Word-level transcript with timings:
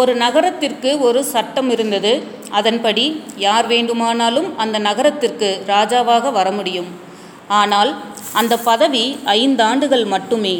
ஒரு 0.00 0.12
நகரத்திற்கு 0.14 0.90
ஒரு 1.06 1.20
சட்டம் 1.32 1.70
இருந்தது. 1.70 2.12
அதன்படி 2.50 3.04
யார் 3.36 3.66
வேண்டுமானாலும் 3.66 4.48
அந்த 4.58 4.76
நகரத்திற்கு 4.78 5.48
ராஜாவாக 5.66 6.32
வர 6.32 6.50
முடியும். 6.50 6.88
ஆனால் 7.60 7.90
அந்த 8.32 8.54
பதவி 8.68 9.04
ஐந்தாண்டுகள் 9.24 10.06
மட்டுமே. 10.14 10.54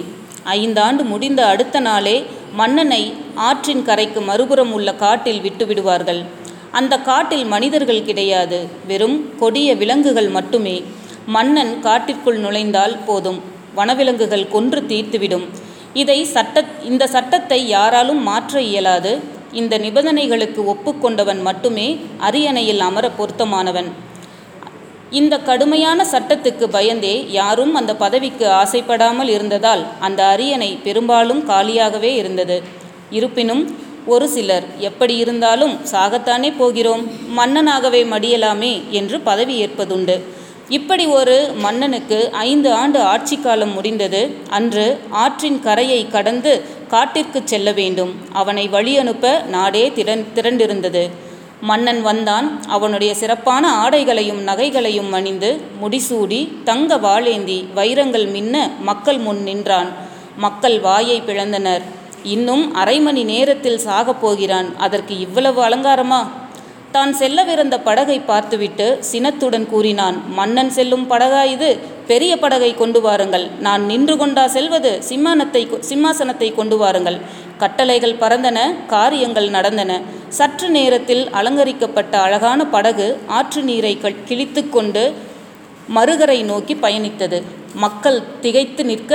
ஐந்தாண்டு 0.58 1.03
முடிந்த 1.12 1.40
அடுத்த 1.46 1.80
நாளே 1.80 2.16
மன்னனை 2.60 3.03
ஆற்றின் 3.48 3.84
கரைக்கு 3.84 4.21
மறுபுறம் 4.21 4.72
உள்ள 4.72 4.95
காட்டில் 4.95 5.42
விட்டுவிடுவார்கள் 5.42 6.22
அந்த 6.78 6.94
காட்டில் 6.99 7.44
மனிதர்கள் 7.44 8.06
கிடையாது. 8.08 8.58
வெறும் 8.87 9.19
கொடிய 9.38 9.74
விலங்குகள் 9.74 10.28
மட்டுமே. 10.28 10.76
மன்னன் 11.26 11.74
காட்டிற்குள் 11.80 12.38
நுழைந்தால் 12.38 12.96
போதும். 13.06 13.40
வனவிலங்குகள் 13.74 14.46
கொன்று 14.49 14.80
தீர்த்துவிடும். 14.88 15.46
இதை 16.01 16.19
சட்ட 16.34 16.65
இந்த 16.83 17.05
சட்டத்தை 17.06 17.59
யாராலும் 17.69 18.23
மாற்ற 18.23 18.55
இயலாது. 18.70 19.12
இந்த 19.52 19.74
நிபந்தனைகளுக்கு 19.79 20.61
ஒப்புக்கொண்டவன் 20.65 21.41
மட்டுமே 21.48 21.87
அரியணையில் 22.28 22.83
அமர 22.88 23.06
பொருத்தமானவன். 23.19 23.91
இந்த 25.10 25.34
கடுமையான 25.38 26.05
சட்டத்துக்கு 26.12 26.66
பயந்தே 26.69 27.14
யாரும் 27.30 27.74
அந்த 27.74 27.92
பதவிக்கு 27.95 28.47
ஆசைப்படாமல் 28.60 29.30
இருந்ததால் 29.36 29.83
அந்த 30.00 30.20
அரியணை 30.34 30.70
பெரும்பாலும் 30.86 31.42
காலியாகவே 31.50 32.12
இருந்தது. 32.20 32.56
இருப்பினும் 33.11 33.64
ஒரு 34.06 34.27
சிலர் 34.28 34.64
எப்படி 34.88 35.14
இருந்தாலும் 35.16 35.74
சாகத்தானே 35.92 36.50
போகிறோம் 36.61 37.02
மன்னனாகவே 37.38 38.00
மடியலாமே 38.12 38.72
என்று 38.91 39.20
பதவி 39.20 39.55
ஏற்பதுண்டு. 39.64 40.16
இப்படி 40.68 41.06
ஒரு 41.06 41.52
மன்னனுக்கு 41.58 42.28
ஐந்து 42.32 42.72
ஆண்டு 42.72 43.00
ஆட்சி 43.00 43.38
காலம் 43.38 43.72
முடிந்தது. 43.72 44.36
அன்று 44.50 45.00
ஆற்றின் 45.10 45.60
கரையை 45.60 46.08
கடந்து 46.08 46.64
காட்டிற்கு 46.88 47.42
செல்ல 47.44 47.72
வேண்டும். 47.72 48.14
அவனை 48.32 48.68
வழியனுப்ப 48.68 49.44
நாடே 49.44 49.92
திரன் 49.94 50.24
திரண்டிருந்தது. 50.34 51.10
மன்னன் 51.60 52.02
வந்தான். 52.02 52.62
அவனுடைய 52.68 53.14
சிறப்பான 53.14 53.88
ஆடைகளையும் 53.88 54.46
நகைகளையும் 54.46 55.12
அணிந்து 55.12 55.60
முடிசூடி 55.82 56.62
தங்க 56.64 56.97
வாளேந்தி 56.97 57.72
வைரங்கள் 57.74 58.26
மின்ன 58.26 58.70
மக்கள் 58.80 59.19
முன் 59.19 59.42
நின்றான். 59.42 59.92
மக்கள் 60.36 60.80
வாயை 60.80 61.22
பிளந்தனர். 61.26 61.82
இன்னும் 62.22 62.74
அரை 62.74 63.00
மணி 63.00 63.24
நேரத்தில் 63.24 63.80
சாகப் 63.86 64.20
போகிறான். 64.20 64.76
அதற்கு 64.76 65.19
இவ்வளவு 65.19 65.62
அலங்காரமா? 65.62 66.26
தான் 66.94 67.12
செல்லவிருந்த 67.20 67.76
படகை 67.86 68.16
பார்த்துவிட்டு 68.30 68.86
சினத்துடன் 69.10 69.66
கூறினான் 69.72 70.16
மன்னன் 70.38 70.72
செல்லும் 70.76 71.04
படகா 71.12 71.42
இது? 71.52 71.68
பெரிய 72.10 72.32
படகை 72.42 72.70
கொண்டு 72.80 73.00
வாருங்கள். 73.06 73.44
நான் 73.66 73.82
நின்று 73.90 74.14
கொண்டா 74.20 74.44
செல்வது 74.56 74.92
சிம்மானத்தை 75.08 75.62
சிம்மாசனத்தை 75.88 76.48
கொண்டு 76.58 76.76
வாருங்கள். 76.82 77.18
கட்டளைகள் 77.62 78.16
பறந்தன 78.22 78.58
காரியங்கள் 78.94 79.48
நடந்தன. 79.56 80.00
சற்று 80.38 80.68
நேரத்தில் 80.76 81.22
அலங்கரிக்கப்பட்ட 81.40 82.14
அழகான 82.26 82.66
படகு 82.74 83.06
ஆற்று 83.38 83.62
நீரை 83.68 83.94
கிழித்து 84.30 84.64
கொண்டு 84.76 85.04
மறுகரை 85.98 86.38
நோக்கி 86.50 86.76
பயணித்தது. 86.84 87.40
மக்கள் 87.84 88.20
திகைத்து 88.44 88.84
நிற்க 88.90 89.12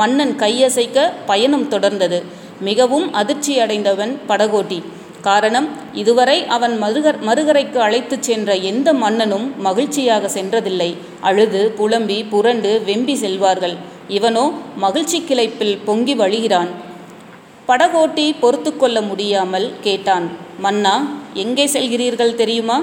மன்னன் 0.00 0.34
கையசைக்க 0.42 0.98
பயணம் 1.30 1.70
தொடர்ந்தது. 1.74 2.20
மிகவும் 2.68 3.06
அதிர்ச்சி 3.20 3.54
அடைந்தவன் 3.64 4.12
படகோட்டி. 4.28 4.78
காரணம் 5.26 5.66
இதுவரை 6.00 6.36
அவன் 6.56 6.74
மறுகர் 6.82 7.18
மறுகரைக்கு 7.28 7.78
அழைத்துச் 7.86 8.26
சென்ற 8.28 8.54
எந்த 8.70 8.88
மன்னனும் 9.02 9.46
மகிழ்ச்சியாக 9.66 10.30
சென்றதில்லை. 10.36 10.90
அழுது 11.28 11.60
புலம்பி 11.78 12.18
புரண்டு 12.32 12.70
வெம்பி 12.88 13.14
செல்வார்கள். 13.24 13.76
இவனோ 14.16 14.44
மகிழ்ச்சி 14.84 15.18
கிளைப்பில் 15.28 15.76
பொங்கி 15.84 16.14
வழிகிறான். 16.22 16.70
படகோட்டி 17.68 18.26
பொறுத்து 18.42 18.70
கொள்ள 18.76 18.98
முடியாமல் 19.10 19.68
கேட்டான். 19.86 20.26
மன்னா 20.64 20.94
எங்கே 21.44 21.66
செல்கிறீர்கள் 21.76 22.38
தெரியுமா? 22.42 22.78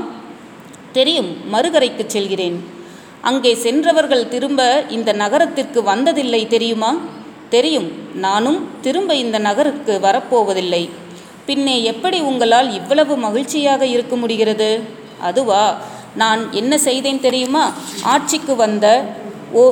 தெரியும் 0.97 1.31
மறுகரைக்கு 1.53 2.06
செல்கிறேன். 2.16 2.58
அங்கே 3.30 3.52
சென்றவர்கள் 3.66 4.25
திரும்ப 4.34 4.62
இந்த 4.97 5.12
நகரத்திற்கு 5.24 5.80
வந்ததில்லை 5.91 6.41
தெரியுமா? 6.56 6.91
தெரியும் 7.56 7.88
நானும் 8.25 8.59
திரும்ப 8.85 9.16
இந்த 9.24 9.38
நகருக்கு 9.47 9.94
வரப்போவதில்லை. 10.07 10.84
பின்னே 11.46 11.84
எப்படி 11.84 12.19
உங்களால் 12.19 12.69
இவ்வளவு 12.79 13.16
மகிழ்ச்சியாக 13.18 13.85
இருக்க 13.85 14.16
முடிகிறது? 14.16 14.69
அதுவா 15.29 15.63
நான் 16.22 16.41
என்ன 16.52 16.74
செய்தேன் 16.78 17.24
தெரியுமா? 17.28 17.63
ஆட்சிக்கு 18.03 18.56
வந்த 18.56 18.85
ஓ 19.62 19.63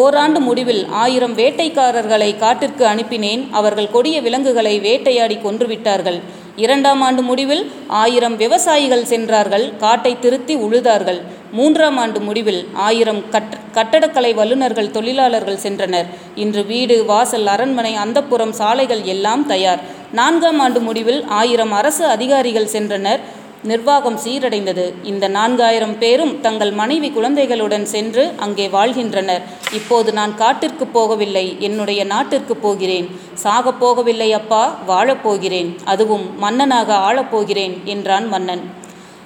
ஓராண்டு 0.00 0.40
முடிவில் 0.40 0.82
ஆயிரம் 1.02 1.34
வேட்டைக்காரர்களை 1.36 2.30
காட்டிற்கு 2.36 2.84
அனுப்பினேன். 2.86 3.42
அவர்கள் 3.50 3.90
கொடிய 3.90 4.16
விலங்குகளை 4.20 4.74
வேட்டையாடி 4.78 5.36
கொன்றுவிட்டார்கள். 5.44 6.18
இரண்டாம் 6.56 7.00
ஆண்டு 7.00 7.22
முடிவில் 7.22 7.64
ஆயிரம் 7.86 8.36
விவசாயிகள் 8.36 9.04
சென்றார்கள். 9.04 9.66
காட்டை 9.76 10.12
திருத்தி 10.18 10.56
உழுதார்கள். 10.56 11.20
மூன்றாம் 11.52 11.96
ஆண்டு 11.96 12.20
முடிவில் 12.20 12.62
ஆயிரம் 12.88 13.22
கட் 13.30 13.54
கட்டடக்கலை 13.76 14.34
வல்லுநர்கள் 14.34 14.90
தொழிலாளர்கள் 14.90 15.62
சென்றனர். 15.64 16.08
இன்று 16.34 16.64
வீடு 16.66 17.04
வாசல் 17.04 17.46
அரண்மனை 17.46 17.94
அந்தப்புறம் 18.04 18.54
சாலைகள் 18.60 19.02
எல்லாம் 19.14 19.46
தயார். 19.46 19.82
நான்காம் 20.12 20.60
ஆண்டு 20.60 20.80
முடிவில் 20.80 21.24
ஆயிரம் 21.26 21.72
அரசு 21.72 22.04
அதிகாரிகள் 22.04 22.68
சென்றனர். 22.72 23.20
நிர்வாகம் 23.62 24.18
சீரடைந்தது. 24.24 24.92
இந்த 25.02 25.28
நான்காயிரம் 25.28 25.98
பேரும் 25.98 26.40
தங்கள் 26.40 26.72
மனைவி 26.72 27.10
குழந்தைகளுடன் 27.10 27.84
சென்று 27.84 28.32
அங்கே 28.36 28.68
வாழ்கின்றனர். 28.68 29.42
இப்போது 29.72 30.12
நான் 30.12 30.34
காட்டிற்கு 30.34 30.84
போகவில்லை. 30.94 31.58
என்னுடைய 31.58 32.04
நாட்டிற்கு 32.04 32.56
போகிறேன். 32.56 33.20
சாகப் 33.42 33.84
போகவில்லை 33.84 34.30
அப்பா 34.30 34.78
வாழப்போகிறேன் 34.88 35.76
அதுவும் 35.84 36.38
மன்னனாக 36.38 36.94
ஆளப்போகிறேன் 36.94 37.82
என்றான் 37.84 38.28
மன்னன். 38.28 38.60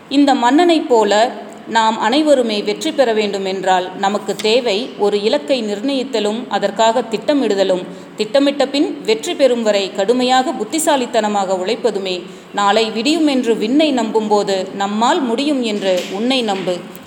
இந்த 0.08 0.34
மன்னனைப் 0.34 0.88
போல 0.88 1.32
நாம் 1.68 1.98
அனைவருமே 1.98 2.62
வெற்றி 2.62 2.92
பெற 2.92 3.12
வேண்டும் 3.12 3.44
என்றால் 3.44 3.96
நமக்கு 3.96 4.36
தேவை 4.36 4.90
ஒரு 4.98 5.22
இலக்கை 5.22 5.62
நிர்ணயித்தலும் 5.62 6.48
அதற்காக 6.48 7.02
திட்டமிடுதலும். 7.02 7.84
திட்டமிட்ட 8.16 8.68
பின் 8.68 9.00
வெற்றி 9.04 9.34
பெறும் 9.34 9.62
வரை 9.62 9.92
கடுமையாக 9.92 10.52
புத்திசாலித்தனமாக 10.52 11.54
உழைப்பதுமே. 11.54 12.22
நாளை 12.54 12.90
விடியும் 12.90 13.26
என்று 13.26 13.54
விண்ணை 13.54 13.92
நம்பும்போது 13.92 14.74
நம்மால் 14.74 15.20
முடியும் 15.20 15.62
என்று 15.62 16.02
உன்னை 16.12 16.42
நம்பு. 16.42 16.76